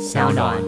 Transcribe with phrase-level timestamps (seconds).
[0.00, 0.58] 小暖。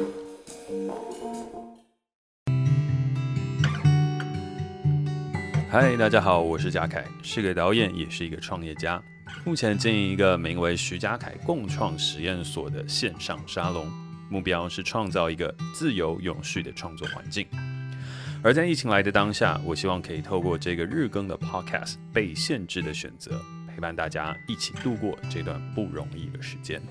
[5.71, 9.03] 嗨，大家好，我是贾凯，是个导演，也是一个创业家。
[9.46, 13.90] 目前经营一个名为徐家凯共创实验所的线上沙龙，
[14.29, 17.46] 目标是创造一个自由永续的创作环境。
[18.42, 23.40] 而在疫情来的当下，我希望可以透过这个日更的 Podcast《被限制的选择》，
[23.74, 26.82] 陪伴大家一起度过这段不容易的时间。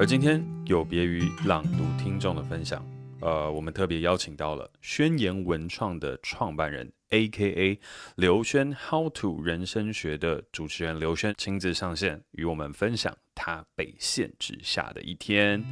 [0.00, 2.86] 而今天有别于朗读听众的分享，
[3.20, 7.80] 呃，我们特别邀请到了宣言文创的创办人，A.K.A.
[8.14, 15.64] 刘轩 How to 人生学的主持人刘轩亲自上线，与我们分享他被限制下的一天。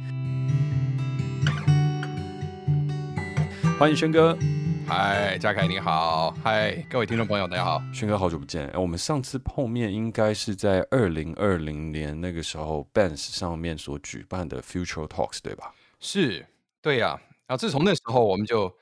[3.79, 4.37] 欢迎轩哥，
[4.87, 8.71] 嗨，嘉凯你好，嗨，各位听众朋友大家好，轩哥好久不见。
[8.73, 15.75] 我们上次碰面应该是在二零二零年那个时候 b a n s 上面所举办的 Future Talks 对吧？
[15.99, 16.47] 是，
[16.81, 17.21] 对呀、啊。
[17.47, 18.73] 然后自从那时候，我们就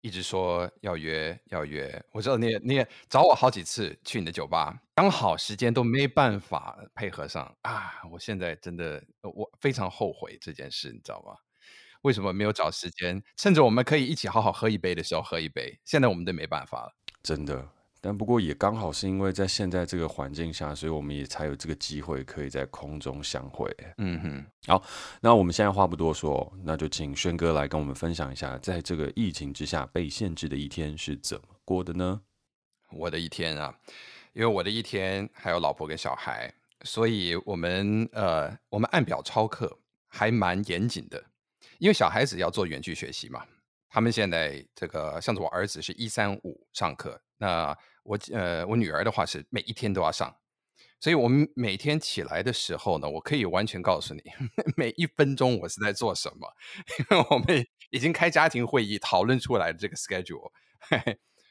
[0.00, 2.04] 一直说要约要约。
[2.10, 8.02] 我知道你也你也找我好几次去你的酒吧，刚好时间都没办法配合上啊。
[8.10, 11.36] 我现在真的我非常后悔这件事，你知道吗？
[12.02, 13.22] 为什么没有找时间？
[13.36, 15.78] 趁着我们可以一起好好喝一杯的时候喝一杯。
[15.84, 17.68] 现在我们都没办法了，真的。
[18.04, 23.72] 但不过也刚好是因为在现在这个环境下，所以我们也才有这个机会可以在空中相会。
[23.98, 24.46] 嗯哼。
[24.66, 24.82] 好，
[25.20, 32.22] 那我们现在话不多说，那就请轩哥来跟我们分享一下，在这个疫情之下被限制的一天是怎么过的呢？
[32.90, 33.72] 我的一天啊，
[34.32, 39.78] 因为我的一天还有老婆跟小孩，所以我们呃，我们按表操课
[40.08, 41.22] 还蛮严谨的。
[41.82, 43.44] 因为小孩子要做远距学习嘛，
[43.88, 50.32] 他们现在这个像是我儿子是一三五上课，那我呃我女儿的话是每一天都要上，
[51.00, 54.22] 所以我们每天起来的时候呢，我可以完全告诉你
[54.78, 56.54] 每一分钟我是在做什么，
[57.00, 60.52] 因为我们已经开家庭会议讨论出来的这个 schedule，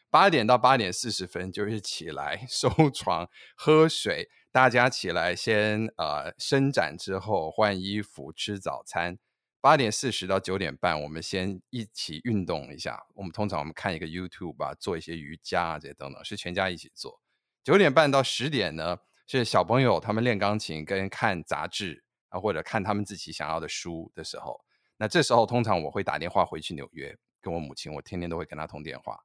[0.10, 9.20] 八点到八点四十分就是起来收 床喝水，大家起来先呃伸展之后换衣服吃早餐。
[9.62, 13.00] 八点四十到九点半，我们先一起运动一下。
[13.14, 17.22] 我们通常我们看一个 YouTube 吧，做一些瑜伽啊这些等等，是全家一起做。
[17.64, 24.60] 九点半到十点呢，是小朋友他们练钢琴跟看杂志啊，或者看他们自己想要的书的时候。
[24.98, 29.20] 那这时候通常我会打电话回去纽约，跟我母亲，我天天都会跟她通电话。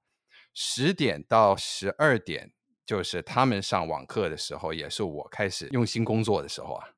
[0.53, 2.53] 十点到十二点
[2.85, 6.89] 就是他们上网课的时候，也是我开始用心工作的时候啊。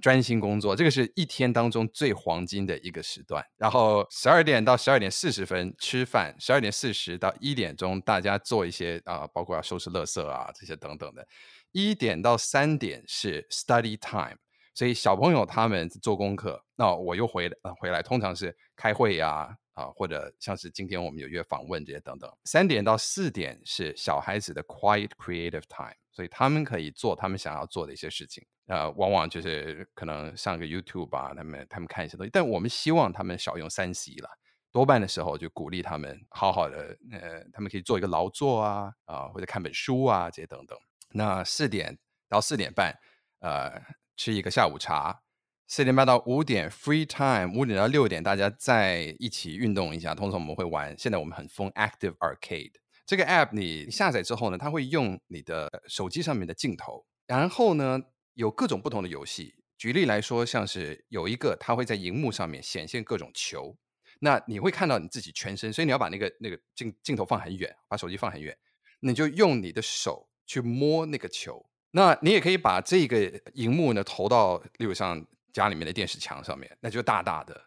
[0.00, 3.44] 专心工作，这个是一天当中最黄金的一个时段。
[3.56, 11.26] 然后十二点到十二点四十分吃饭，十二点四十到一点钟大家做一些啊、包括要收拾垃圾啊这些等等的。
[11.72, 14.38] 一点到三点是 study time，
[14.72, 19.28] 所以小朋友他们做功课，那我又回来、回来，通常是开会呀
[19.74, 22.30] 啊，啊，或者像是今天我们有约访问这些等等。
[22.44, 28.46] 三点到四点是小孩子的 quiet creative time，所以他们可以做他们想要做的一些事情。
[28.68, 34.28] 呃，往往就是可能上个 YouTube 吧，他们他们看一些东西，但我们希望他们少用三 C 了。
[34.70, 40.78] 多半的时候就鼓励他们好好的，呃，他们可以做一个劳作啊，啊、或者看本书啊这些等等。
[41.14, 42.94] 那四点到四点半，
[43.40, 43.82] 呃，
[44.18, 45.22] 吃一个下午茶。
[45.66, 50.14] 四点半到五点 free time，五点到六点大家再一起运动一下。
[50.14, 52.72] 通常我们会玩，现在我们很疯 Active Arcade
[53.06, 57.98] 这个 app，你下载之后呢，它会用你的手机上面的镜头，然后呢。
[58.38, 63.76] 有各种不同的游戏，举例来说，像是有一个，它会在荧幕上面显现各种球，
[64.20, 68.56] 那你会看到你自己全身，所以你要把那个那个镜镜头放很远，把手机放很远，
[69.00, 77.60] 你就用你的手去摸那个球，那你也可以把这个荧幕呢投到，例如像家里面的电视墙上面，那就大大的，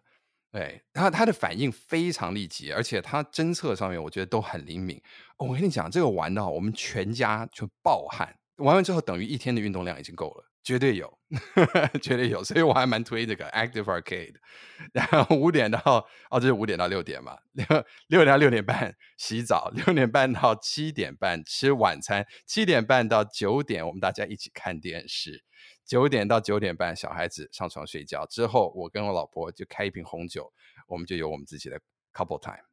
[0.54, 5.04] 对，它它的反应非常立即，而且它侦测上面我觉得都很灵敏。
[5.36, 10.48] 我跟你讲，这个玩到我们全家就暴汗，玩完之后等于一天的运动量已经够了。
[10.64, 11.20] 绝对有，
[12.02, 14.36] 绝对有，所以我还蛮推这个 Active Arcade。
[14.94, 15.80] 然后五点到
[16.30, 17.66] 哦，这是五点到六点嘛，六
[18.08, 25.44] 六点到六点半洗澡，六点半到七点半吃晚餐，七点半到九点我们大家一起看电视，
[25.86, 30.52] 九点到九点半小孩子上床睡觉之后，我跟我老婆就开一瓶红酒，
[30.88, 31.80] 我们就有我们自己的
[32.14, 32.71] couple time。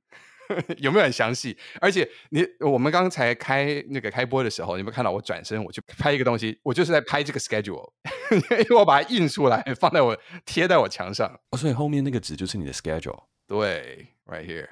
[0.79, 1.57] 有没有很详细？
[1.81, 6.59] 而且你我们刚才开那个开播的时候，你有没有看到我转身我去拍一个东西？
[6.63, 7.91] 我就是在拍这个 schedule，
[8.33, 11.29] 因为我把它印出来放在我贴在我墙上。
[11.51, 13.25] 哦，所以后面那个纸就是你的 schedule。
[13.47, 14.69] 对，right here。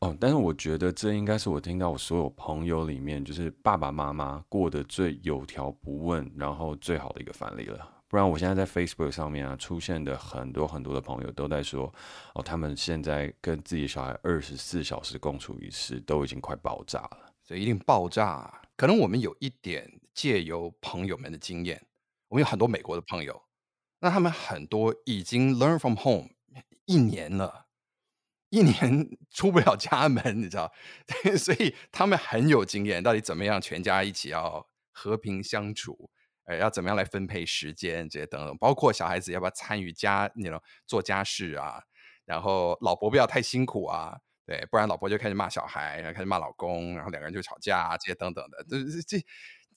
[0.00, 7.93] 哦，但是我觉得这应该是我听到我所有朋友里面，就是爸爸妈妈过得最有条不紊，然后最好的一个范例了。
[8.14, 11.92] 不然我现在在 Facebook 上面啊出现的很多很多的朋友都在说，
[12.34, 17.32] 哦，他们现在跟自己小孩二十四小时共处一室，都已经快爆炸了。
[17.42, 18.62] 所以一定爆炸。
[18.76, 21.84] 可能我们有一点借由朋友们的经验，
[22.28, 23.42] 我们有很多美国的朋友，
[23.98, 26.28] 那他们很多已经 learn from home
[26.84, 27.66] 一年了，
[28.50, 30.72] 一年出不了家门，你知道，
[31.36, 36.12] 所以他们很有经验，到底怎么样全家一起要和平相处。
[36.44, 41.82] 呃，要怎么样来分配时间这些等等，包括小孩子要不要参与家，那种做家事啊，
[42.24, 49.24] 然后老婆不要太辛苦啊，对，不然老婆就开始骂小孩，然后开始骂老公，然后两个人就吵架啊，这些等等的，这这，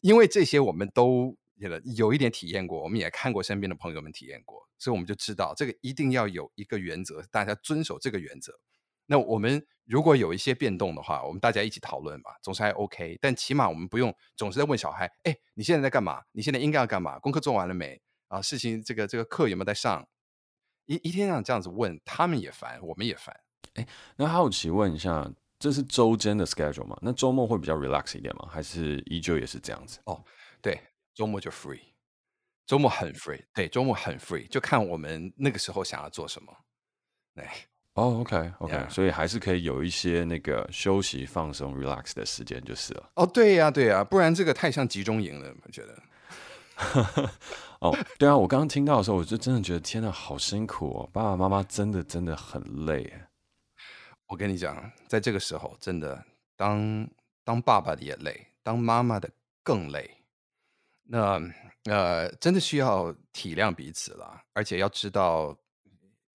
[0.01, 8.59] 因为这些我们都有有一点体验过，我们也看过身边的朋友们体验过，所以我们就知道这个一定要有一个原则，大家遵守这个原则。
[9.09, 13.17] 那我们如果有一些变动的话，我们大家一起讨论吧，总是还 OK。
[13.21, 16.21] 但起码我们不用总是在问小孩：“哎，你现在在干嘛？
[16.33, 17.17] 你现在应该要干嘛？
[17.19, 17.99] 功课做完了没？
[18.27, 20.05] 啊，事情这个这个课有没有在上？”
[20.87, 23.33] 一一天让这样子问，他们也烦，我们也烦。
[23.75, 23.87] 哎，
[24.17, 26.97] 那好奇问一下，这是周间的 schedule 吗？
[27.01, 28.47] 那周末会比较 relax 一点吗？
[28.51, 29.99] 还是依旧也是这样子？
[30.03, 30.21] 哦，
[30.61, 30.79] 对，
[31.13, 31.79] 周末就 free，
[32.65, 36.53] 周末很 free，对，周末很 free，就看我们那个时候想要做什么。
[37.35, 37.67] 哎。
[37.97, 38.87] 哦、oh，OK OK，Yeah.
[38.91, 43.09] 所以还是可以有一些那个休息、放松、relax 的时间就是了。
[43.15, 45.99] 哦，对呀，对呀，不然这个太像集中营了，我觉得。
[47.81, 53.11] 哦，对啊，我刚刚听到的时候，我就真的觉得天哪，好辛苦哦，爸爸妈妈真的真的很累。
[54.27, 56.23] 我跟你讲，在这个时候，真的
[56.55, 57.09] 当
[57.43, 59.27] 当爸爸的也累，当妈妈的
[59.63, 60.07] 更累。
[61.05, 61.41] 那
[61.85, 65.57] 呃，真的需要体谅彼此了，而且要知道。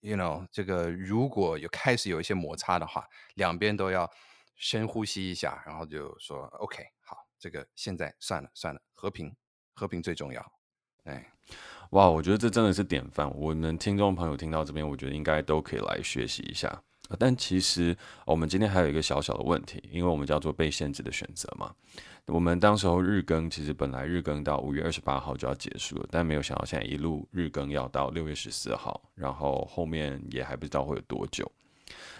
[0.02, 4.10] You know，这个如果有开始有一些摩擦的话，两边都要
[4.56, 9.32] 深呼吸一下，然后就说 OK，好，这个现在算了算了，和平
[9.72, 10.52] 和平最重要。
[11.04, 11.32] 哎，
[11.90, 13.32] 哇，我觉得这真的是典范。
[13.36, 16.82] 我们听众朋友听到这边，我觉得应该都可以来学习一下。
[17.18, 17.96] 但其实
[18.26, 21.72] 我们今天还有一个小小的问题，因为我们叫做被限制的选择嘛。
[22.26, 31.50] 我们当时候日更其实本来日更到五月二十八号就要结束了，但没有想到现在一路日更要到六月十四号，然后后面也还不知道会有多久。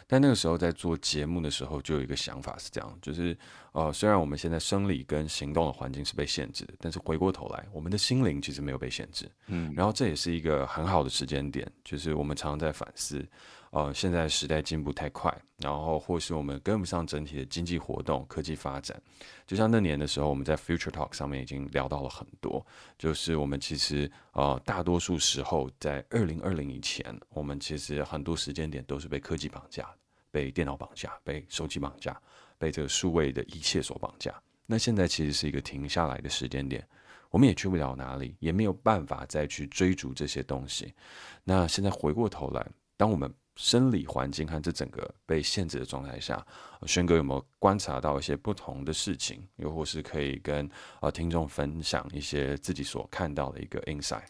[0.07, 3.35] 但那个时候在做节目的时候，就有一个想法是这样，就是
[3.71, 9.31] 呃，虽然我们现在生理跟行动的环境是被限制的，但是回过头来，我们的心灵其实没有被限制。
[9.47, 13.25] 嗯，然后这也是一个很好的时间点，就是我们常常在反思。
[13.73, 19.01] 呃，现在时代进步太快，然后或是我们跟不上整体的经济活动、科技发展。
[19.47, 22.65] 就像那年的时候，我们在 Future Talk 上面已经聊到了很多，
[22.99, 29.89] 就是我们其实呃大多数时候在二零二零以前，我们其实很多时间点都是被科技绑架、
[30.31, 32.21] 被电脑绑架、被手机绑架、
[32.59, 34.35] 被这个数位的一切所绑架。
[34.67, 36.87] 那现在其实是一个停下来的时间点，
[37.31, 40.93] 我们也去不了哪里，也没有办法再去追逐这些东西。
[41.43, 46.45] 那现在回过头来，当我们生理环境和这整个被限制的状态下，
[46.87, 49.47] 轩哥有没有观察到一些不同的事情？
[49.57, 50.69] 又或是可以跟
[51.01, 54.25] 呃听众分享一些自己所看到的一个 insight？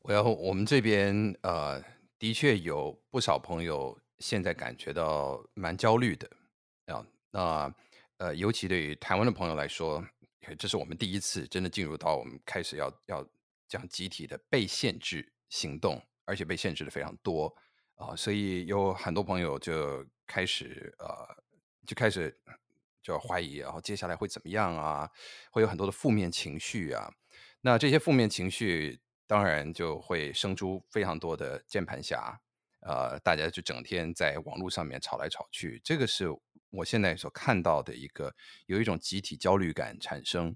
[0.00, 1.82] 我要我们这边呃，
[2.18, 6.30] 的确有不少朋友现在感觉到蛮焦虑的
[6.86, 7.04] 啊。
[7.30, 7.74] 那
[8.18, 10.04] 呃，尤其对于台湾的朋友来说，
[10.58, 13.26] 这是我们第一次真的进入到我们开始要要
[13.66, 17.52] 讲集体的被限制行动，而且被限制的非常多。
[17.96, 21.42] 啊、所以有很多朋友就开始呃，
[21.86, 22.38] 就开始
[23.02, 25.10] 就怀疑，然后接下来会怎么样啊？
[25.50, 27.10] 会有很多的负面情绪啊。
[27.62, 32.38] 那这些负面情绪当然就会生出非常多的键盘侠，
[32.80, 35.80] 呃，大家就整天在网络上面吵来吵去。
[35.82, 36.26] 这个是
[36.68, 38.34] 我现在所看到的一个
[38.66, 40.54] 有一种集体焦虑感产生。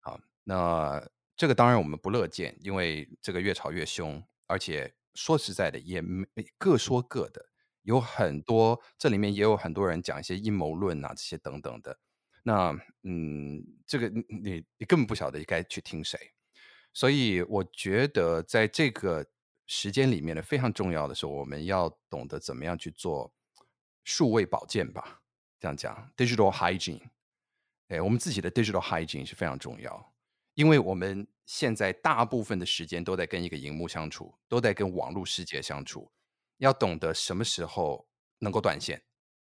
[0.00, 1.06] 好，那
[1.36, 4.94] 这个当然我们不乐见，因为这个越吵越凶，而且。
[5.14, 6.26] 说实在的，也没
[6.58, 7.48] 各说各的，
[7.82, 11.98] 有很多这里面也有很多人讲一些阴谋论啊，这些等等的。
[12.42, 16.18] 那嗯，这个你你根本不晓得该去听谁，
[16.92, 19.26] 所以我觉得在这个
[19.66, 23.32] 时间里面呢，非常重要的是我们要懂得怎么样去做
[24.04, 25.22] 数位保健吧。
[25.58, 27.00] 这样讲，digital hygiene，
[27.88, 30.13] 哎，我们自己的 digital hygiene 是非常重要。
[30.54, 36.10] 因为我们现在大部分的时间都在跟一个荧幕相处，都在跟网络世界相处，
[36.58, 38.06] 要懂得什么时候
[38.38, 39.02] 能够断线，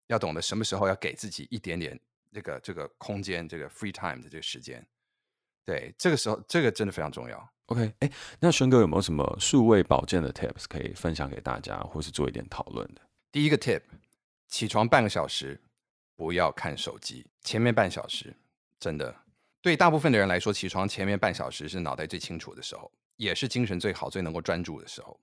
[0.08, 1.98] 要懂得什么时候要给自己一点点
[2.32, 4.86] 这个这个空间，这个 free time 的这个时间。
[5.64, 7.52] 对，这个时候这个真的非常重要。
[7.66, 13.02] OK，哎，那轩哥有没有什么数位保健的 tips 可以分享给大家，或是做一点讨论的？
[13.30, 13.82] 第一个 tip，
[14.48, 15.60] 起床半个小时，
[16.16, 18.34] 不要看手机，前面半小时
[18.80, 19.14] 真的。
[19.60, 25.20] 对大部分的人来说，起床前面半小时是脑袋最清楚的时候，也是精神最好、最能够专注的时候。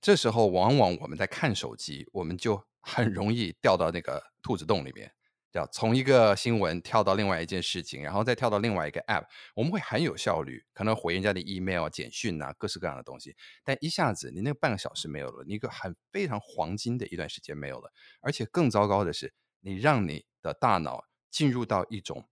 [0.00, 5.12] 这时候，往往我们在看手机，我们就很容易掉到那个兔子洞里面。
[5.52, 9.24] 要从一个新闻跳到另外一件事情，然后再跳到另外一个 app，
[9.56, 13.34] 我们会很有效率，可能回人家的 email、简讯啊，各式各样的东西。
[13.64, 17.90] 但一下子你那半个小时没有了，你一个很非常黄金的一段时间没有了，
[18.20, 22.28] 而且更糟糕的是，你让你的大脑进入到一种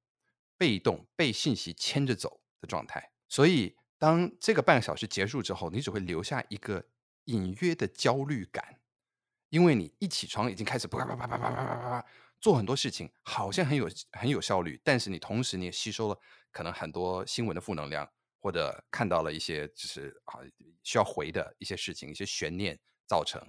[0.56, 3.12] 被动、被信息牵着走的状态。
[3.28, 6.86] 所以，当这个半个小时结束之后，你只会留下一个
[7.24, 8.80] 隐约的焦虑感，
[9.48, 12.06] 因为你一起床已经开始啪啪啪啪啪啪啪啪。
[12.38, 16.20] 做很多事情好像很有很有效率，但是你同时你也吸收了
[16.52, 18.08] 可能很多新闻的负能量，
[18.38, 20.40] 或者看到了一些就是啊
[20.82, 23.42] 需要回的一些事情，一些悬念造成。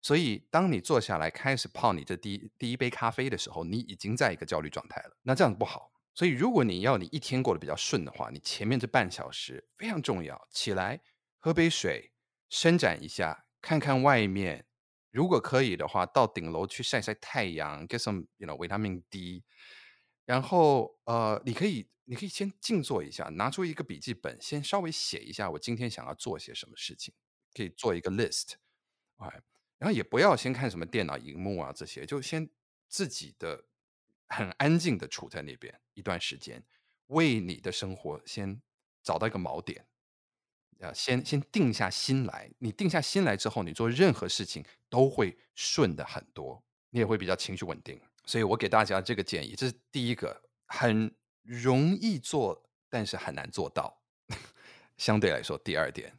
[0.00, 5.16] 所以当你坐下来开始泡你这第一第一杯咖啡的时候，你已经在一个焦虑状态了。
[5.22, 5.92] 那这样不好。
[6.14, 10.48] 所以如果你要你一天过得比较顺的话，你前面这半小时非常重要。
[10.50, 11.00] 起来
[11.38, 12.12] 喝杯水，
[12.48, 14.66] 伸展一下，看看外面。
[15.10, 19.44] 如果可以的话，到顶楼去晒晒太阳，get some you know 维他命 D。
[20.24, 27.12] 然后呃，你可以你可以先静坐一下，拿出一个笔记本，先稍微写一下我今天想要做些什么事情，
[27.54, 28.54] 可以做一个 list。
[29.16, 29.42] 哎，
[29.78, 32.48] 然后也不要先看什么电脑荧幕啊这些，就先
[32.88, 33.64] 自己的
[34.32, 36.62] 很安静的处在那边一段时间，
[37.08, 38.60] 为你的生活先
[39.02, 39.86] 找到一个锚点。
[40.80, 46.60] 呃，先先定下心来，你定下心来之后，你做任何事情都会顺的很多，
[46.90, 48.00] 你也会比较情绪稳定。
[48.26, 54.02] 所以我给大家这个建议，这是第一个，很容易做，但是很难做到。
[54.96, 56.18] 相对来说，第二点，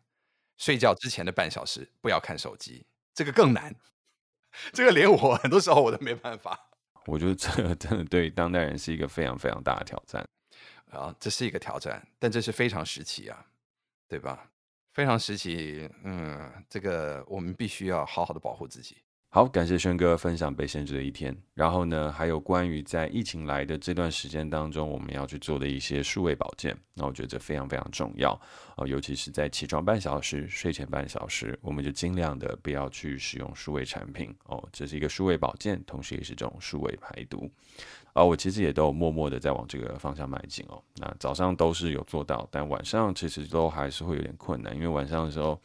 [0.58, 3.76] 睡觉之前的半小时不要看手机，这个更难。
[4.72, 6.73] 这个连我很多时候我都没办法。
[7.06, 10.26] 我觉得这真的对当代人是一个非常非常大的挑战
[10.92, 13.46] 啊，这是一个挑战，但这是非常时期啊，
[14.08, 14.50] 对吧？
[14.94, 18.98] 非常时期，嗯，这个我们必须要好好的保护自己。
[19.36, 21.36] 好，感谢轩哥分享被限制的一天。
[21.56, 26.78] 然后呢，还有关于在疫情来的这段时间当中，我们要去做的一些数位保健。
[26.94, 28.40] 那我觉得这非常非常重要
[28.76, 34.64] 啊，尤其是在起床半小时、睡前半小时，我们就尽量的不要去使用数位产品哦。
[34.72, 37.50] 这是一个数位保健，同时也是这种数位排毒。
[38.14, 40.80] 啊，我其实也都默默的在往这个方向迈进哦。
[40.98, 45.60] 那早上都是有做到，但晚上其实都还是会有点困难，因为晚上的时候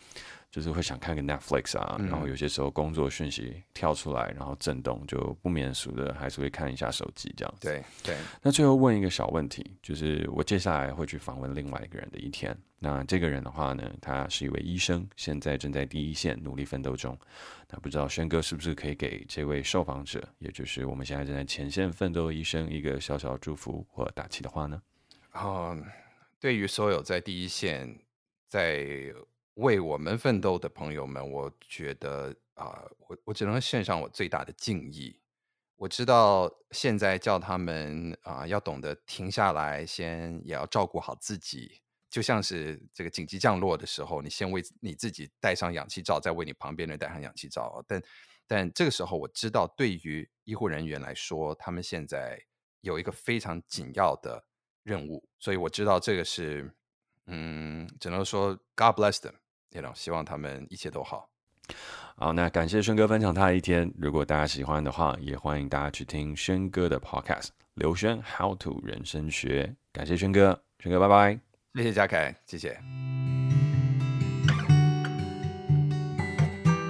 [0.51, 7.69] 就是会想看个 Netflix 啊，然后有些时候工作讯息跳出来，然后震动，就不免俗的还是会看一下手机这样子。
[7.69, 8.17] 对对。
[8.43, 12.57] 那最后问一个小问题，就是我接下来会去访问另外一个人的一天。
[12.79, 17.19] 那这个人的话呢，他是一位医生，现在正在第一线努力奋斗中。
[17.69, 24.81] 那不知道轩哥是不是可以给这位受访者，也就是我们现在正在前线奋斗的医生，一个小小祝福或打气的话呢？
[25.33, 25.85] 啊、嗯，
[26.41, 27.99] 对于所有在第一线
[28.49, 29.13] 在
[29.59, 35.21] 为我们奋斗的朋友们，我觉得啊、我我只能献上我最大的敬意。
[35.75, 41.81] 我知道现在叫他们啊、要懂得停下来，先也要照顾好自己。
[42.09, 47.85] 就像是这个紧急降落的时候，你先为你自己戴上氧气罩，再为你旁边人戴上氧气罩。
[47.87, 48.03] 但
[48.47, 52.41] 但这个时候，我知道对于医护人员来说，他们现在
[52.83, 54.45] 有一个非常紧要的
[54.85, 56.73] 任务，所以我知道这个是，
[57.27, 59.35] 嗯，只能说 God bless them
[59.95, 61.29] 希望他们一切都好。
[62.17, 63.93] 好，那感谢轩哥分享他的一天。
[63.99, 69.75] 如果大家喜欢的话，也欢迎大家去听轩哥的 Podcast，刘轩 How to 人生学。
[69.93, 71.39] 感谢轩哥，轩哥拜拜。
[71.75, 73.38] 谢谢嘉凯，谢谢。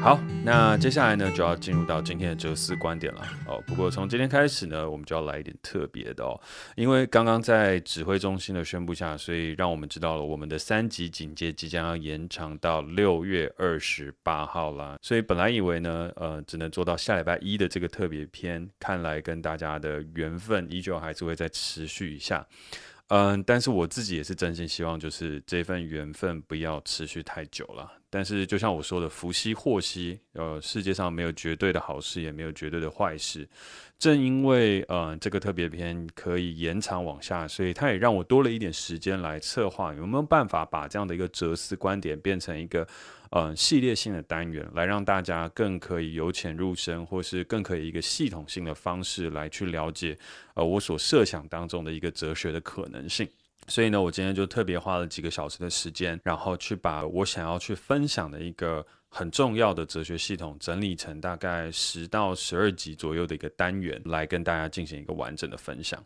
[0.00, 3.62] 好，那接下来呢，就要进入到今天的哲思观点了哦。
[3.67, 6.40] 不过从今天开始呢，我们就要来一点特别的哦，
[6.76, 14.97] 因为刚刚在指挥中心的宣布下，所以让我们知道了我们的三级警戒即将要延长到六月二十八号啦。
[15.02, 22.47] 所以本来以为呢，呃，只能做到下礼拜一的这个特别篇，看来跟大家的缘分依旧还是会再持续一下。
[23.09, 27.91] 嗯，但是我自己也是真心希望，就是这份缘分不要持续太久了。
[28.11, 33.49] 但是就像我说的，福兮祸兮，呃，世界上没有绝对的好事，也没有绝对的坏事。
[33.99, 42.87] 正因为呃这个特别篇可以延长往下，所以它也让我多了一点时间来策划，有没有办法把这样的一个哲思观点变成一个。
[43.31, 50.17] 呃，系列性的单元来让大家更可以由浅入深，或是更可以一个系统性的方式来去了解，
[50.55, 53.28] 呃，我所设想当中的一个哲学的可能性。
[53.67, 66.05] 所以呢，我今天就特别花了几个小时的时间，然后去把我想要去分享的一个很重要的哲学系统整理成大概十到十二集左右的一个单元，来跟大家进行一个完整的分享。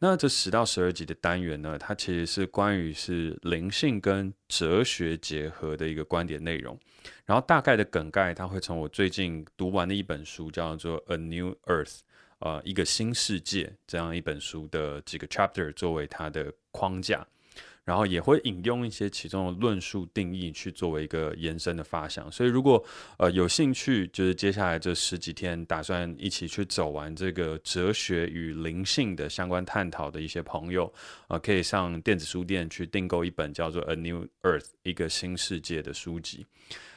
[0.00, 6.78] 那这十到十二集的单元呢，它其实是关于是灵性跟哲学结合的一个观点内容。
[7.26, 11.84] 然后大概的梗概，它会从我最近读完的一本书叫做《A New Earth》
[12.38, 17.26] 呃，一个新世界这样一本书的几个 chapter 作为它的框架。
[17.88, 22.84] 然后也会引用一些其中的论述定义去作为一个延伸的发想，所以如果
[23.16, 30.92] 呃有兴趣，就是接下来这十几天打算一起去走完这个哲学与灵性的相关探讨的一些朋友，
[31.28, 36.44] 呃，可以上电子书店去订购一本叫做《A New Earth》一个新世界的书籍。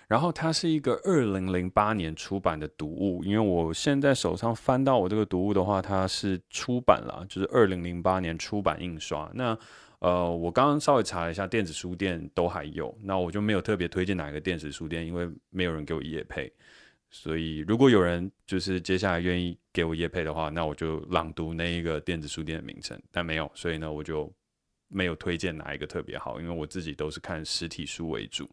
[0.09, 9.31] 然后它是一个二零零八年出版的读物，因为我现在手上翻到我这个读物的话，它是出版了，就是二零零八年出版印刷。
[9.33, 9.57] 那
[10.01, 16.51] 呃，我刚刚稍微查了一下，电子书店都还有，那我就没有特别推荐哪一个电子书店，因为没有人给我业配，
[17.11, 24.33] 所以如果有人就是接下来愿意给我业配的话，那我就朗读那一个电子书店的名称，但没有，所以呢，我就
[24.87, 28.49] 没有推荐哪一个特别好，因为我自己都是看实体书为主。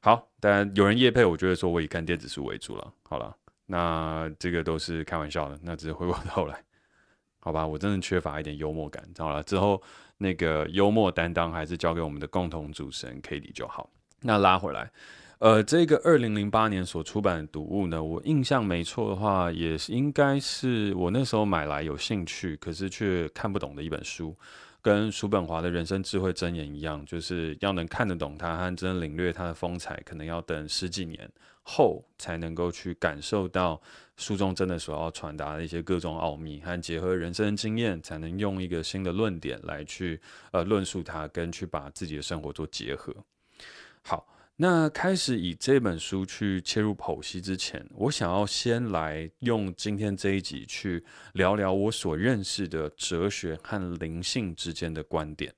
[0.00, 2.90] 好，当然有人业配，我觉得说我以看电子书为主了。
[3.02, 6.64] 好了，那这个都是开玩笑的，那只是回过头来，
[7.38, 9.06] 好吧，我真的缺乏一点幽默感。
[9.18, 9.82] 好了，之后。
[10.22, 13.88] 那个幽默担当还是交给我们的共同主持人 Kitty 就好。
[14.20, 14.90] 那拉回来，
[15.38, 24.36] 呃，这个二零零八年所出版的读物呢，我印象没错的话，也是应该是我那时候买来有兴趣，可是却看不懂的一本书。
[24.82, 31.30] 跟叔本华的人生智慧箴言一样，就是要能看得懂它和真领略它的风采，可能要等十几年
[31.62, 33.80] 后才能够去感受到
[34.20, 40.20] 书中真的所要传达的一些各种奥秘，和结合人生经验，才能用一个新的论点来去
[40.52, 43.12] 呃论述它，跟去把自己的生活做结合。
[44.02, 44.26] 好。
[44.62, 55.50] 那开始以这本书去切入剖析之前，我想要先来用今天这一集去聊聊我所认识的哲学和灵性之间的观点。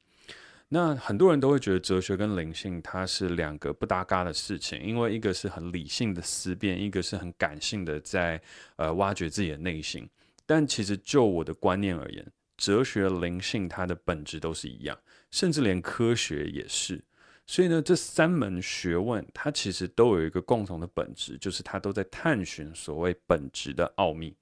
[0.74, 8.40] 那很多人都会觉得哲学跟灵性它是两个不搭嘎的事情，因为一个是很理性的思辨，一个是很感性的在
[8.76, 10.08] 呃挖掘自己的内心。
[10.46, 14.98] 但其实就我的观念而言，哲学、灵性它的本质都是一样，
[15.30, 17.04] 甚至连科学也是。
[17.46, 24.34] 所以呢，这三门学问它其实都有一个共同的本质，就是它都在探寻所谓本质的奥秘。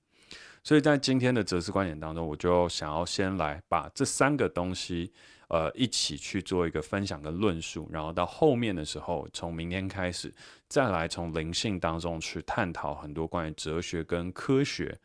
[0.62, 5.12] 所以在今天的哲思观点当中，我就想要先来把这三个东西，
[5.50, 10.32] 呃，一起去做一个分享跟论述，然后到后面的时候，从明天开始，
[10.68, 14.96] 再来从灵性当中去探讨很多关于哲学跟科学，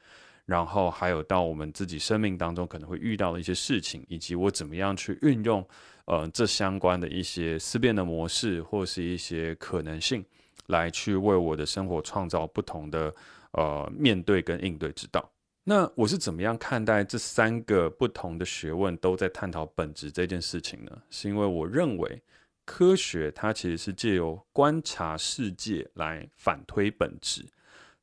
[0.46, 5.68] 然后还有到我们自己生命当中可能会遇到的一些事情，以及我怎么样去运用。
[6.08, 10.24] 呃，这相关的一些思辨的模式，或是一些可能性，
[10.68, 13.12] 来去为我的生活创造不同的
[13.54, 15.28] 呃面对跟应对之道。
[15.68, 21.02] 那我是怎么样看待这三个不同的学问都在探讨本质这件事情呢？
[21.10, 22.22] 是因为我认为
[22.66, 27.44] 科学它其实是借由观察世界来反推本质。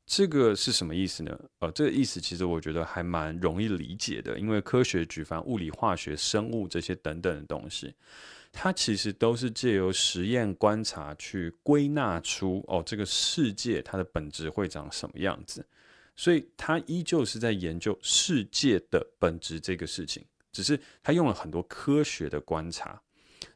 [0.04, 1.38] 这个是什么意思呢？
[1.60, 7.94] 呃，这个意思其实我觉得还蛮容易理解的，因为科学举凡物理、化学、生物这些等等的东西，
[8.50, 15.64] 它其实都是借由实验观察去归纳出哦，这个世界它的本质会长什么样子，
[16.14, 23.00] 所以他依旧是在研究世界的本质这个事情，只是他用了很多科学的观察。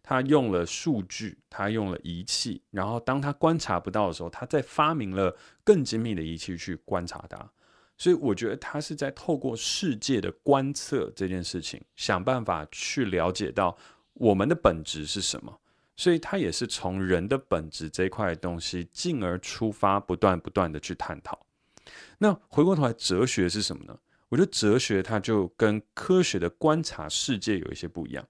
[0.02, 7.50] 他用了数据，他用了仪器，然后当他观察不到的时候，他再发明了更精密的仪器去观察它。
[7.98, 13.76] 所以我觉得他是在透过世界的观测这件事情，想办法去了解到
[14.14, 15.60] 我们的本质是什么。
[15.96, 21.45] 所以他也是从人的本质这一块东西进而出发，不断不断的去探讨。
[22.18, 23.98] 那回过头来，哲学是什么呢？
[24.28, 28.26] 我觉得哲学它就跟科学的观察世界有一些不一样。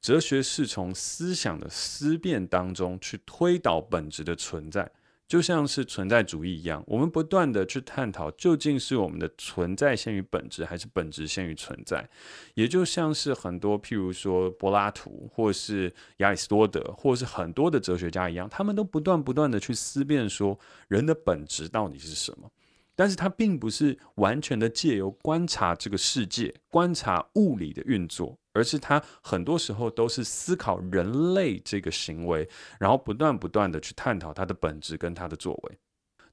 [0.00, 4.90] 哲学是从思想的思辨当中去推导本质的存在，
[5.28, 12.08] 就像是存在主义一样，我们不断的去探讨究竟是我们的存在先于本质，还是本质先于存在。
[12.54, 22.50] 也就像是很多譬如说柏拉图，或是亚里士多德，或是很多的哲学家一样，他们都不断不断的去思辨说人的本质到底是什么。
[22.96, 35.78] 但是它并不是完全的借由观察这个世界、观察物理的运作，而是它很多时候都是思考人类这个行为，然后不断不断的去探讨它的本质跟它的作为。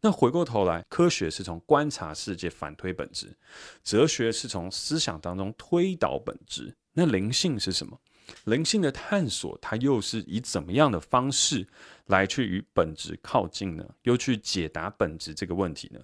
[0.04, 3.38] 那回过头来，科学是从观察世界反推本质，
[3.84, 6.76] 哲学是从思想当中推导本质。
[6.93, 8.00] 那灵性是什么？
[8.45, 11.67] 灵性的探索，它又是以怎么样的方式
[12.08, 13.86] 来去与本质靠近呢？
[14.04, 16.00] 又去解答本质这个问题呢？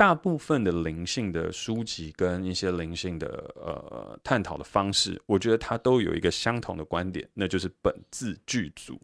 [0.00, 8.98] 大部分的灵性的书籍跟一些灵性的呃探讨的方式，我觉得它都有一个相同的观点，那就是本自具足。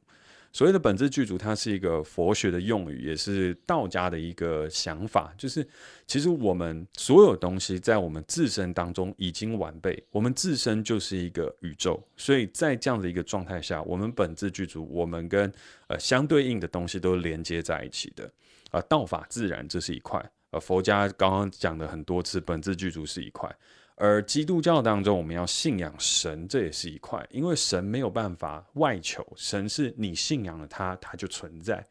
[0.55, 5.69] 所谓的本自具足，它是一个佛学的用语，也是道家的一个想法，就是
[6.07, 15.53] 其实我们所有东西在我们自身当中已经完备，我们自身就是一个宇宙，所以在这样的一个状态下，我们本自具足，我们跟
[15.89, 18.33] 呃相对应的东西都连接在一起的。
[18.73, 23.55] 啊、道法自然这是一块，呃，佛家刚刚讲的很多次，本自具足是一块。
[23.97, 31.83] 而基督教当中，我们要信仰神，这也是一块，因为神没有办法外求，神是你信仰了他，他就存在。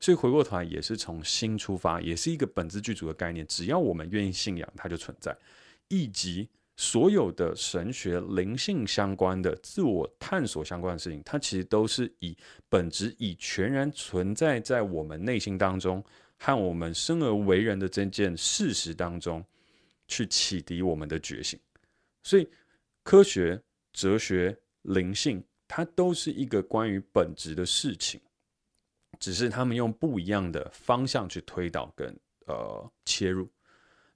[0.00, 3.46] 所以回过头来也是从心出发，也是一个本自具足的概念。
[3.46, 5.36] 只要我们愿意信仰，它就存在。
[5.88, 12.34] 以及所有的神学、灵性相关的、自我探索相关的事情，它其实都是以
[12.70, 16.02] 本质、以全然存在在我们内心当中，
[16.40, 19.44] 和我们生而为人的这件事实当中。
[20.12, 21.56] 去启迪我们的觉醒，
[22.24, 22.44] 所以
[23.04, 28.20] 科学、哲学、灵性，它都是一个关于本质的事情，
[29.20, 32.12] 只是他们用不一样的方向去推导跟
[32.46, 33.48] 呃切入。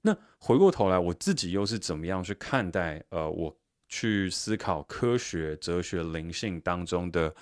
[0.01, 3.57] 那回过头来，我自己又是怎么样去看待呃，我
[3.89, 7.33] 去思考科学、哲学、灵性当中的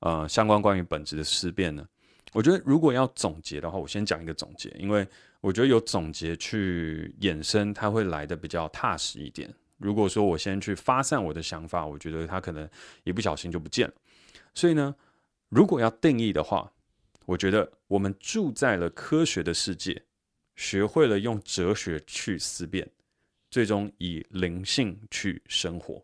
[0.00, 1.88] 呃相关关于本质的思辨呢？
[2.32, 5.06] 我觉得如果要总结的话，我先讲一个总结，因为。
[5.42, 9.52] 我觉得有总结去衍生，它会来的比较踏实一点。
[9.76, 12.70] 如果说我先去发散我的想法，我觉得它可能
[13.02, 13.94] 一不小心就不见了。
[14.54, 14.94] 所以呢，
[15.48, 16.72] 如果要定义的话，
[17.26, 20.00] 我觉得我们住在了科学的世界，
[20.54, 22.88] 学会了用哲学去思辨，
[23.50, 26.00] 最终以灵性去生活。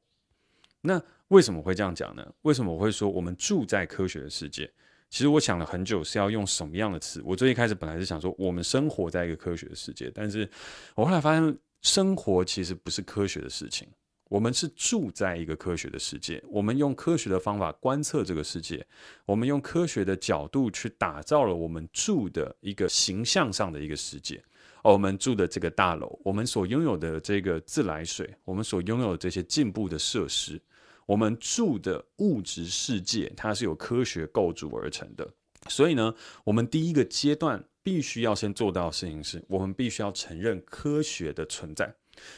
[0.81, 2.29] 那为什么会这样讲呢？
[2.43, 4.69] 为什么我会说我们住在科学的世界？
[5.11, 7.23] 其实我想了很久是要用什么样的词。
[7.25, 10.49] 我最一开始本来是想说我们生活在一个科学的世界，但是
[10.95, 13.89] 我后来发现生活其实不是科学的事情。
[14.29, 18.87] 我们是住在一个科学的世界，我们用科学的方法观测这个世界，
[19.25, 24.43] 我们用科学的角度去打造了我们住的一个形象上的一个世界。
[24.83, 30.61] 而我们住的这个大楼，我们所拥有的这个自来水，我们所拥有的这些进步的设施。
[31.09, 35.27] 我们住的物质世界，它是由科学构筑而成的。
[35.67, 41.95] 所以呢，我们第一个阶段必须要先做到的事情是，我们必须要承认科学的存在。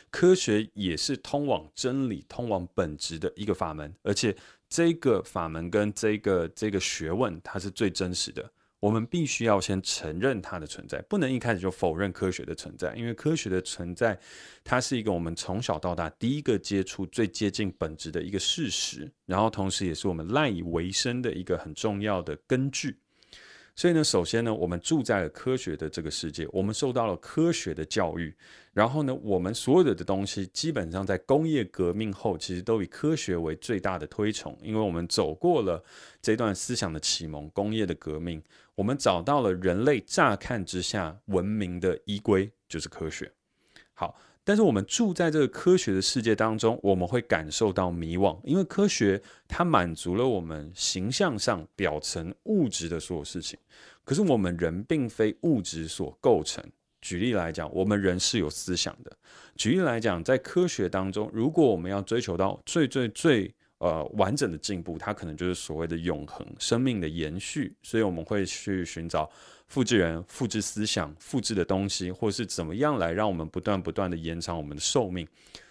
[0.08, 4.36] 科学也是通往真理、通往本质的一个法门，而且
[4.68, 8.52] 这个法门跟这个这个学问，它是最真实的。
[8.80, 14.18] 我们必须要先承认它的存在，不能一开始就否认科学的存在，因为科学的存在，
[14.64, 22.98] 它是一个我们从小到大第一个接触、最接近本质的一个事实，然后同时也是我们赖以为生的一个很重要的根据。
[23.80, 28.36] 所以呢，首先呢，我们住在了科学的这个世界，我们受到了科学的教育。
[28.74, 35.82] 然后呢，我们所有的东西，基本上在工业革命后，其实都以科学为最大的推崇，因为我们走过了
[36.20, 38.42] 这段思想的启蒙，工业的革命，
[38.74, 43.32] 我们找到了人类乍看之下文明的依归，就是科学。
[43.94, 44.14] 好。
[44.50, 53.56] 但是我们住在这个科学的世界当中，我们会感受到迷惘，因为科学它满足了我们形象上表层物质的所有事情，
[54.02, 56.60] 可是我们人并非物质所构成。
[57.00, 59.16] 举例来讲，我们人是有思想的。
[59.54, 69.30] 举例来讲，在科学当中，如果我们要追求到最最最呃完整的进步，它可能就是所谓的永恒生命的延续，所以我们会去寻找。
[69.70, 75.24] 复制人复制思想、复制的东西，或是怎么样来让我们不断不断的延长我们的寿命，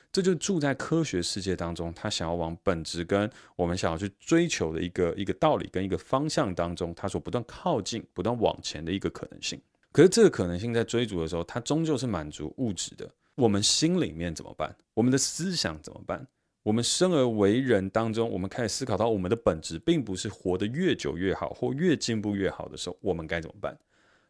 [0.10, 1.94] 这就住在科学世界当中。
[1.94, 9.62] 他想要往本质跟我们想要去追求的一个一个道理跟一个方向当中，他所不断靠近、不断往前的一个可能性。
[9.92, 13.10] 可是这个可能性在追逐的时候，它终究是满足物质的。
[13.36, 14.74] 我们心里面怎么办？
[14.94, 16.26] 我们的思想怎么办？
[16.64, 23.78] 我们生而为人当中，我们开始思考到我们的本质，并不是活得越久越好，或越进步越好的时候，我们该怎么办？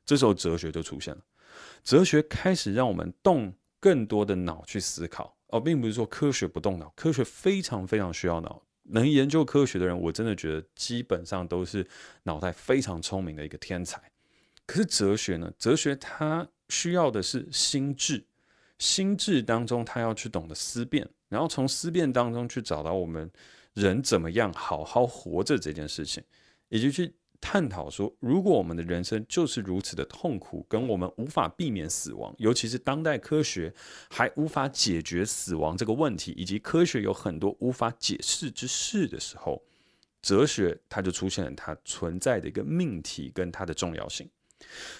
[0.09, 1.21] 这时候哲学就出现了，
[1.83, 8.59] 哲学开始让我们动更多的脑去思考，而并不是说科学不动脑，科学非常非常需要脑。
[8.85, 11.87] 能研究科学的人，我真的觉得基本上都是
[12.23, 14.01] 脑袋非常聪明的一个天才。
[14.65, 15.53] 可是哲学呢？
[15.59, 18.25] 哲学它需要的是心智，
[18.79, 23.31] 心智当中他要去懂得思辨，然后从思辨当中去找到我们
[23.75, 26.23] 人怎么样好好活着这件事情，
[26.69, 27.13] 以及去。
[27.41, 33.73] 探讨说，如果我们的人生就是如此的痛苦，跟我们无法避免死亡，尤其是当代科学
[34.09, 39.63] 还无法解决死亡这个问题，以及科学有很多无法解释之事的时候，
[40.21, 44.29] 哲学它就出现了它存在的一个命题跟它的重要性。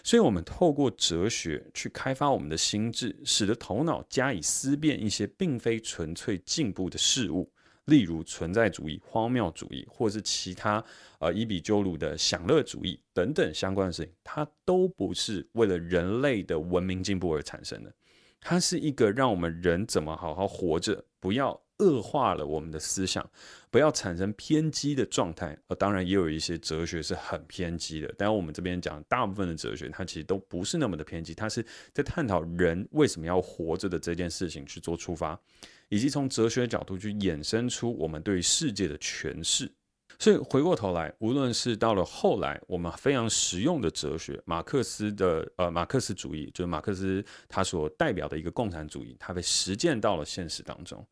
[0.06, 7.52] 所以，我们透过哲学去开发我们的心智，使得头脑加以思辨一些并非纯粹进步的事物，
[7.90, 10.84] 例如存在主义、荒谬主义，或是其他
[11.20, 17.94] 呃伊比鸠鲁的享乐主义等等相关的事情，它都不是为了人类的文明进步而产生的，
[18.40, 21.60] 它是一个让我们人怎么好好活着，不要。
[21.80, 23.28] 恶化了我们的思想，
[23.70, 25.58] 不要产生偏激的状态。
[25.68, 35.40] 呃，当然也有一些哲学是很偏激的，但我们这边讲大部分的哲学，它其实都不是那么的偏激，它是在探讨人为什么要活着的这件事情去做出发，
[35.90, 39.72] 以及从哲学角度去衍生出我们对世界的诠释。
[40.18, 51.08] 所以回过头来，无论是到了后来，我们非常实用的哲学，马克思的呃马克思主义，就是马克思他所代表的一个共产主义，它被实践到了现实当中。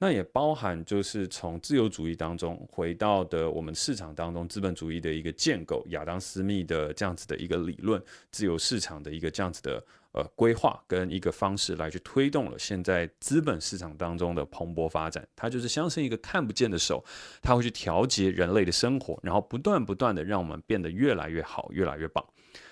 [0.00, 15.26] 那也包含就是从自由主义当中回到的我们市场当中资本主义的一个建构，亚当·斯密的这样子的一个理论，自由市场的一个这样子的呃规划跟一个方式来去推动了现在资本市场当中的蓬勃发展。
[15.34, 17.04] 它就是相信一个看不见的手，
[17.42, 22.24] 它会去调节人类的生活，然后不断不断的让我们变得越来越好，越来越棒。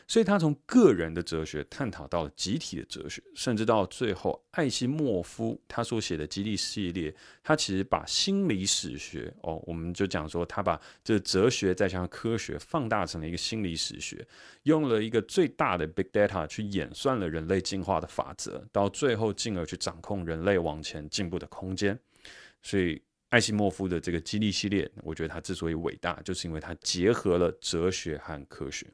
[0.09, 14.25] 所以，他从个人的哲学探讨到了集体的哲学，甚至到最后，艾西莫夫他所写的激励系列，他其实把心理史学哦，我们就讲说，他把这哲学再加上科学放大成了一个心理史学，
[14.63, 21.99] 用了一个最大的 big data 去演算了人类进化的法则，到最后进而去掌控人类往前进步的空间。
[22.63, 28.87] 所以，艾西莫夫的这个激励系列，我觉得他之所以伟大，就是因为他结合了哲学和科学。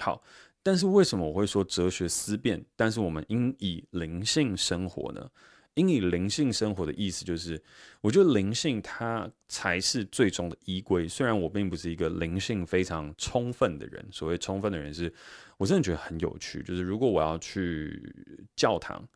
[0.00, 0.22] 好，
[0.62, 2.64] 但是为什么我会说哲学思辨？
[2.74, 5.30] 但是我们应以灵性生活呢？
[5.74, 7.62] 应以灵性生活的意思就是，
[8.00, 11.06] 我觉得灵性它才是最终的依归。
[11.06, 15.12] 虽然我并不是一个灵性非常充分的人，所谓充分的人是，
[15.56, 16.62] 我真的觉得很有趣。
[16.62, 18.02] 就是如果我要去
[18.56, 19.06] 教堂，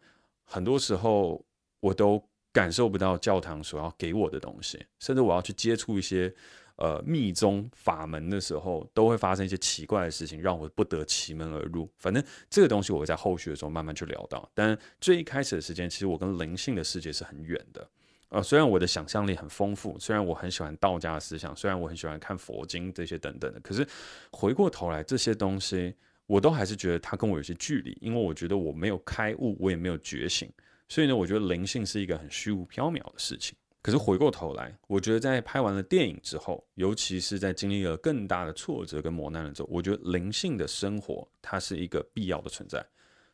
[0.44, 1.44] 很多时候
[1.80, 6.32] 我都感受不到教堂所要给我的东西，甚至我要去接触一些。
[6.76, 11.88] 呃，密宗法门的时候，都会发生一些奇怪的事情，让我不得其门而入。
[11.98, 14.50] 反正这个东西，我会在后续的时候慢慢去聊到。
[14.52, 17.88] 但最一开始的时间，其实我跟灵性的世界是很远的。
[18.30, 23.86] 呃，虽然我的想象力很丰富，虽然我很喜欢道家的思想，虽然我很喜欢看佛经这些等等的，可是
[24.32, 25.94] 回过头来，这些东西
[26.26, 30.50] 我都还是觉得它跟我有些距离，因为我觉得我没有开悟，我也没有觉醒。
[30.88, 33.56] 所以呢，我觉得灵性是一个很虚无缥缈的事情。
[33.84, 42.82] 可是回过头来，我觉得在拍完了电影之后，尤其是在经历了更大的挫折跟磨难了之后，我觉得灵性的生活它是一个必要的存在。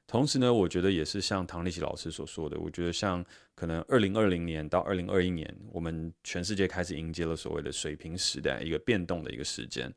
[0.09, 9.89] 同时呢，我觉得也是像唐立淇老师所说的，我觉得像可能二零二零年到二零二一年，我们全世界开始迎接了所谓的水平时代，一个变动的一个时间。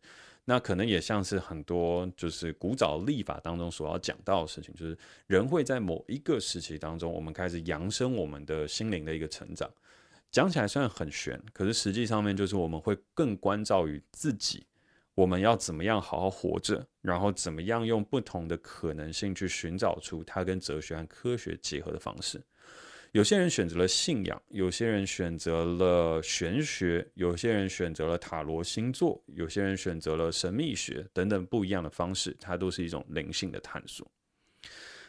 [0.45, 9.67] 那可能也像是很多就是古早历法当中所要讲到的事情，就是人会在某一个时期当中，我们开始扬升我们的心灵的一个成长。
[10.33, 14.65] 讲起来虽然很玄，可是实际上面就是我们会更关照于自己，
[15.13, 22.41] 我们要怎么样好好活着，然后怎么样用不同的可能性去寻找出它跟哲学和科学结合的方式。
[23.11, 34.11] 有些人选择了信仰，有些人选择了玄学，有些人选择了塔罗星座，有些人选择了神秘学等等不一样的方式，它都是一种灵性的探索。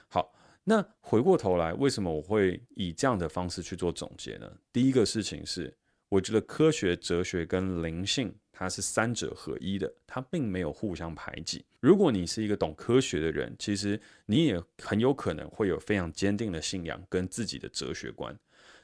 [0.07, 0.31] 好。
[0.65, 4.51] 那回过头来，为什么我会以这样的方式去做总结呢？
[4.73, 5.77] 第一个事情是，
[6.09, 11.65] 我觉得科学、哲学跟灵性它是三者合一的，它并没有互相排挤。
[11.81, 18.35] 如果你是一个懂科学的人，其实你也很有可能会有非常坚定的信仰跟自己的哲学观。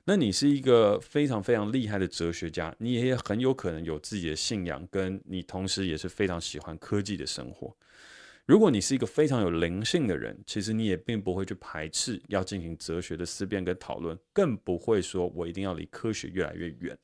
[0.05, 7.75] 那你是一个非常非常厉害的哲学家，你也很有可能有自己的信仰，跟你同时也是非常喜欢科技的生活。
[8.51, 16.99] 如果你是一个非常有灵性的人，其实你也并不会去排斥要进行哲学的思辨跟讨论，更不会说我一定要离科学越来越远。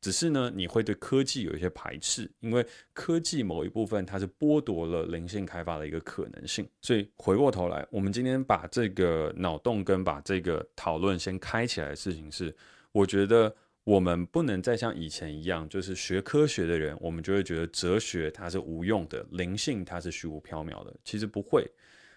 [0.00, 6.64] 只是呢，你会对科技有一些排斥，因为科技某一部分它是剥夺了灵性开发的一个可能性。
[6.80, 12.54] 所以回过头来，我们今天把这个脑洞跟把这个讨论先开起来的事情是，
[12.92, 13.52] 我觉得。
[13.84, 20.96] 我们不能再像以前一样，就是学科学的人，我们就会觉得哲学它是无用的，灵性它是虚无缥缈的。
[21.04, 21.70] 其实不会，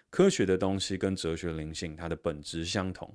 [0.08, 3.14] 科学的东西跟哲学、灵性它的本质相同。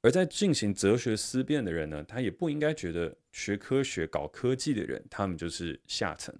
[0.00, 6.34] 而在进行哲学思辨的人呢，他也不应该觉得学科学、搞科技的人，他们就是下层；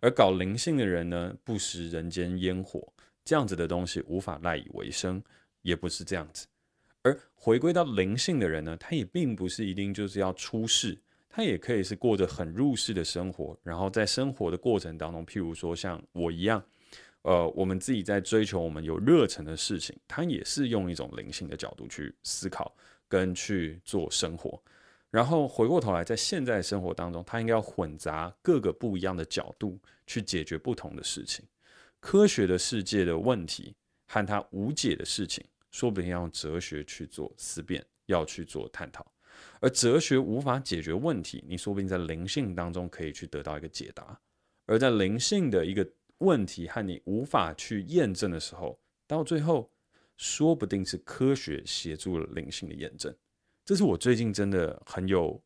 [0.00, 2.92] 而搞灵性的人呢，不食人间烟火，
[3.24, 5.20] 这样子的东西无法赖以为生，
[5.62, 6.46] 也不是这样子。
[7.02, 10.96] 而回归到灵性的人呢，他也并不是一定就是要出世。
[11.38, 16.60] 他也可以是过着很入世的生活，然后在生活的过程当中，譬如说像我一样，
[17.22, 22.74] 呃，我们自己在追求我们有热忱的事情，他也是用一种灵性的角度去思考
[23.06, 24.60] 跟去做生活。
[25.12, 31.44] 然后回过头来，在现在生活当中，他应该要混杂各个不一样的角度去解决不同的事情。
[32.00, 33.72] 科学的世界的问题
[34.08, 39.06] 和他无解的事情，说不定要用哲学去做思辨，要去做探讨。
[39.60, 44.18] 而哲学无法解决问题，你说不定在灵性当中可以去得到一个解答。
[44.66, 49.70] 而在灵性的一个问题和你无法去验证的时候，到最后
[50.16, 53.14] 说不定是科学协助了灵性的验证。
[53.64, 55.40] 这是我最近真的很有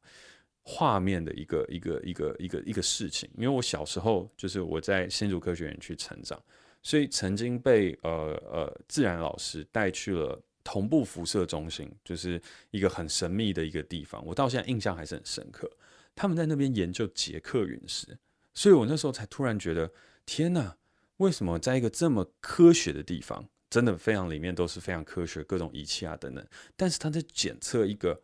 [0.62, 6.40] 画面的一个一个一个一个一个事情，因为我小时候就是我在新竹科学园区成长，
[6.82, 8.10] 所以曾经被呃
[8.50, 15.70] 呃自然老师带去了同步辐射中心，就是一个很神秘的一个地方，我到现在印象还是很深刻。
[16.14, 18.18] 他们在那边研究捷克陨石，
[18.54, 19.90] 所以我那时候才突然觉得，
[20.26, 20.76] 天哪，
[21.16, 26.46] 为什么在一个这么科学的地方，真的非常里面都是非常科学，各种仪器啊等等，
[26.76, 28.22] 但是他在检测一个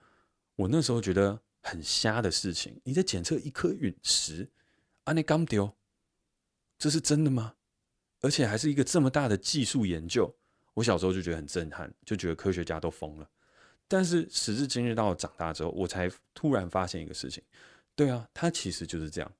[0.56, 4.50] 我那时候觉得很瞎的事情，你在检测一颗陨石，
[5.04, 5.74] 啊，你刚丢，
[6.78, 7.54] 这是真的吗？
[8.20, 10.37] 而且还是一个这么大的技术研究。
[10.78, 13.28] 我小时候就觉得很震撼，就觉得科学家都疯了。
[13.88, 17.42] 但是时至今日，到长大之后，我才突然发现一个事情。
[17.96, 19.32] 对啊，它其实就是这样。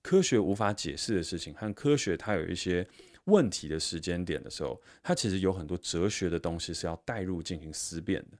[0.00, 2.88] 科学无法解释的事情，和科学它有一些
[3.24, 8.38] 问题的时间点的时候，它其实有很多哲学的东西是要带入进行思辨的。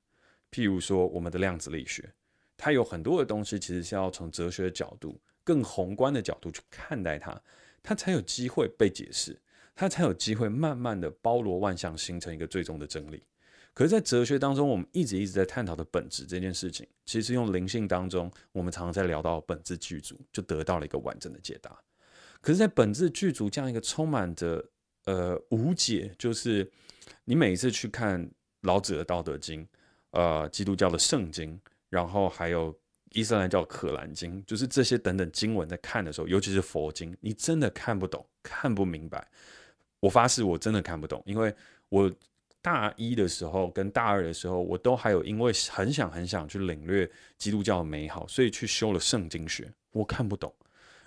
[0.50, 2.10] 譬如说，我们的量子力学，
[2.56, 7.38] 它有很多的东西其实是要从哲学的角度、更宏观的角度去看待它，
[7.82, 9.38] 它才有机会被解释。
[9.80, 13.22] 它才有机会慢慢的包罗万象，形成一个最终的真理。
[13.72, 21.78] 可是，在哲学当中，我们一直一直在探讨的本质这件事情，其实用灵性当中，我们常常在聊到本自具足，就得到了一个完整的解答。
[22.40, 24.68] 可是，在本自具足这样一个充满着
[25.04, 26.68] 呃无解，就是
[27.24, 28.28] 你每一次去看
[28.62, 29.64] 老子的《道德经》，
[30.10, 31.56] 呃，基督教的圣经，
[31.88, 32.76] 然后还有
[33.12, 39.30] 伊斯兰教《可兰经》，就是这些等等经文，在看的时候，尤其是佛经，你真的看不懂，看不明白。
[40.00, 41.54] 我发誓，我真的看不懂，因为
[41.88, 42.12] 我
[42.60, 49.72] 大一的时候跟大二的时候，我都还有因为很想很想去领略基督教的美好，所以去修了圣经学。
[49.92, 50.54] 我看不懂，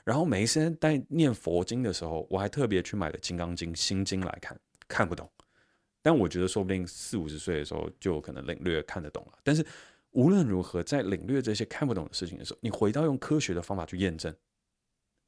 [0.04, 5.30] 然后每一次在念佛经的时候，我还特别去买了《金刚经》《心经》来看，看不懂。
[6.01, 9.38] 但我觉得，说不定四五十岁的时候就有可能领略看得懂了。
[9.43, 9.63] 但是
[10.12, 14.34] 无论如何，在领略这些看不懂的事情的时候，你回到用科学的方法去验证，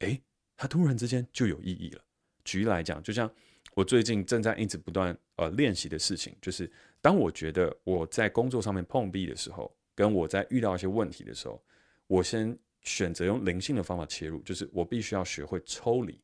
[0.00, 0.20] 诶，
[0.56, 2.02] 它突然之间就有意义了。
[2.44, 3.30] 举例来讲，就像。
[3.74, 11.60] 我最近正在一直不断呃练习的事情，就是当我觉得我在工作上面碰壁的时候，跟我在遇到一些问题的时候，
[12.06, 16.20] 我先选择用灵性的方法切入，就是我必须要学会抽离，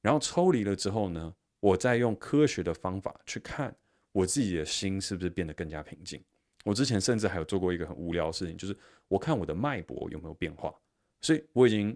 [0.00, 3.74] 然后抽离了之后呢，我再用科学的方法去看
[4.10, 6.22] 我自己的心是不是变得更加平静。
[6.64, 8.74] 我之前甚至还有做过一个很无聊的事情，就是
[9.08, 10.74] 我看我的脉搏有没有变化，
[11.20, 11.94] 所以我已经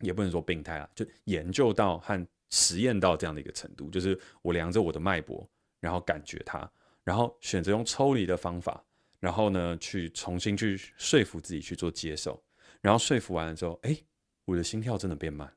[0.00, 2.26] 也不能说病态了，就研究到和。
[2.50, 5.48] 实验到这样的一个程度，就是我量着我的脉搏，
[5.80, 6.70] 然后感觉它，
[7.04, 8.82] 然后选择用抽离的方法，
[9.20, 12.42] 然后呢去重新去说服自己去做接受，
[12.80, 13.96] 然后说服完了之后，哎，
[14.44, 15.52] 我的心跳真的变慢，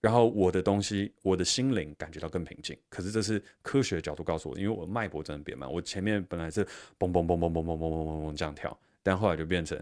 [0.00, 2.76] 然后我的东西，我的心灵感觉到更平静。
[2.88, 6.64] 可是这是科学角度告诉我，因为我脉搏真的变慢，我前面本来是
[6.98, 9.80] 嘣嘣嘣嘣嘣嘣嘣嘣嘣嘣这样跳，但后来就变成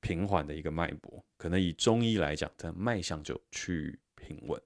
[0.00, 4.60] 平缓的一个脉搏，可能以中医来讲，这脉象就趋于平稳。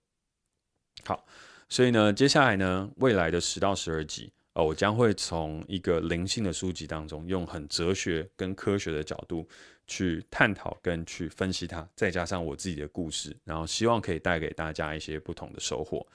[1.05, 1.26] 好，
[1.68, 9.48] 所以呢，接下来呢，未来的十到十二集，呃，我将会从一个灵性的书籍当中，用很哲学跟科学的角度
[9.87, 16.07] 去探讨跟去分析它，再加上我自己的故事，然后希望可以带给大家一些不同的收获。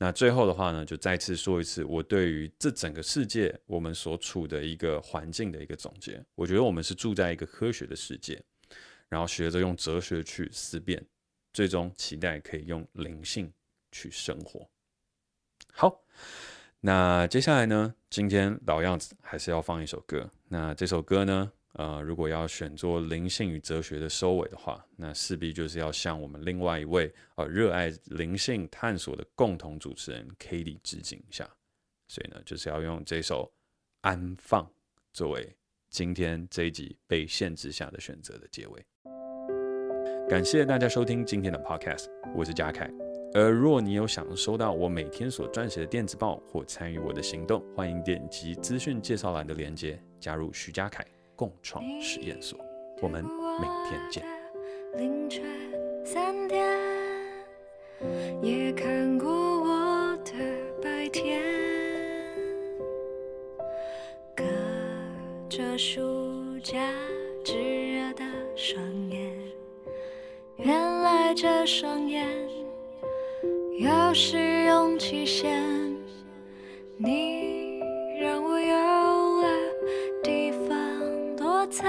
[0.00, 6.24] 那最后的话呢，就再次说一次，我对于这整个世界我们所处的一个环境的一个总结。
[6.36, 8.40] 我觉得我们是住在一个科学的世界，
[9.08, 11.04] 然后学着用哲学去思辨，
[11.52, 13.52] 最终期待可以用灵性。
[13.98, 14.68] 去生活。
[15.72, 16.00] 好，
[16.80, 17.94] 那接下来呢？
[18.08, 20.30] 今天老样子还是要放一首歌。
[20.48, 21.52] 那这首歌呢？
[21.74, 31.48] 呃，如果要选做灵性与哲学的收尾的话，那势必就是要向我们另外一位呃热爱灵性探索的共同主持人 kady 致敬一下。
[32.08, 33.44] 所以呢，就是要用这首
[34.00, 34.64] 《安放》
[35.12, 35.56] 作为
[35.90, 38.84] 今天这一集被限制下的选择的结尾。
[40.28, 43.07] 感谢大家收听今天的 Podcast，我是嘉凯。
[43.34, 51.04] 而若你有想收到我每天所撰写的电子报或参与我的行动，欢迎点击资讯介绍栏的链接，加入徐嘉凯
[51.36, 52.58] 共创实验所。
[53.02, 54.24] 我们明天见。
[54.96, 55.44] 凌晨
[56.04, 56.66] 三点，
[58.42, 60.32] 也看过我的
[60.82, 61.42] 白天，
[64.34, 64.42] 隔
[65.50, 66.90] 着书架
[67.44, 68.24] 炙热的
[68.56, 69.30] 双眼，
[70.56, 72.26] 原来这双眼
[73.78, 75.62] 要是用期限。
[76.96, 77.78] 你
[78.20, 79.48] 让我有了
[80.22, 81.86] 地方躲藏，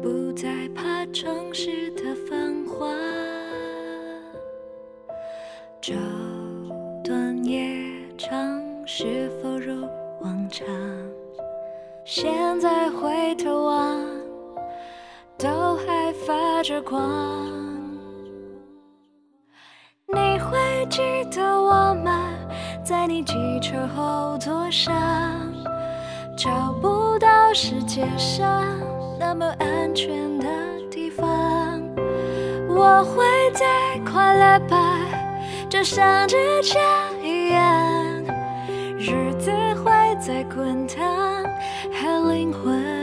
[0.00, 2.86] 不再怕城市的繁华。
[5.82, 5.94] 昼
[7.04, 7.84] 短夜
[8.16, 9.86] 长，是否如
[10.22, 10.66] 往常？
[12.06, 14.06] 现在回头望，
[15.36, 17.67] 都还发着光。
[20.50, 22.30] 会记得我吗？
[22.82, 24.92] 在你机车后座上，
[26.36, 28.64] 找不到世界上
[29.18, 30.46] 那么安全的
[30.90, 31.26] 地方。
[32.68, 34.98] 我会再快乐吧。
[35.68, 36.80] 就像之前
[37.22, 38.24] 一样，
[38.98, 39.50] 日子
[39.84, 41.04] 会再滚烫，
[41.92, 42.97] 和灵魂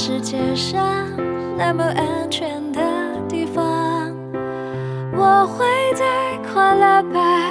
[0.00, 0.80] 世界上
[1.56, 2.80] 那么安全的
[3.28, 4.14] 地方。
[5.12, 7.50] 我会再快乐吧，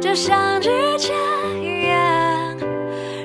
[0.00, 1.14] 就像之前
[1.62, 2.56] 一样，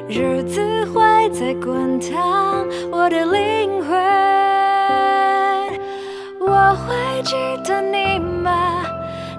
[0.08, 3.98] 日子会再滚烫我的灵魂。
[6.40, 8.84] 我会记得你吗？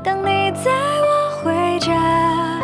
[0.03, 0.73] 当你载
[1.07, 2.61] 我回家，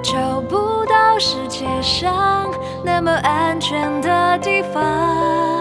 [0.00, 2.48] 找不到世界上
[2.84, 5.57] 那么安全的地方。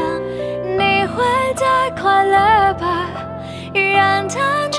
[2.24, 3.10] 了吧，
[3.74, 4.77] 让它。